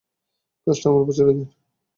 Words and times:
কাজটা 0.67 0.85
আমার 0.89 1.01
উপর 1.03 1.13
ছেড়ে 1.17 1.33
দিন! 1.33 1.47